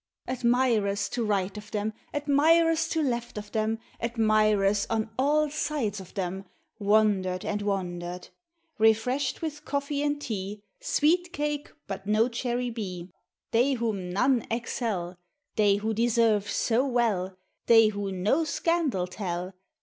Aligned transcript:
Admirers 0.27 1.07
to 1.09 1.23
right 1.23 1.55
of 1.59 1.69
them, 1.69 1.93
Admirers 2.11 2.89
to 2.89 3.03
left 3.03 3.37
of 3.37 3.51
iheni, 3.51 3.77
Admirers 4.01 4.87
on 4.89 5.11
all 5.19 5.47
sides 5.51 5.99
of 5.99 6.15
them, 6.15 6.43
Wonder'd 6.79 7.45
and 7.45 7.61
wonder'd. 7.61 8.29
Refreshed 8.79 9.43
with 9.43 9.63
coffee 9.63 10.01
and 10.01 10.19
tea, 10.19 10.63
.Sweet 10.79 11.31
cake, 11.31 11.71
but 11.85 12.07
no" 12.07 12.27
Cherry 12.29 12.71
li." 12.71 13.11
Tliey 13.53 13.75
whom 13.77 14.09
none 14.09 14.47
excel, 14.49 15.19
They 15.55 15.75
who 15.75 15.93
deserve 15.93 16.49
so 16.49 16.83
well. 16.83 17.37
They 17.67 17.89
who 17.89 18.11
no 18.11 18.43
scandal 18.43 19.05
tell. 19.05 19.53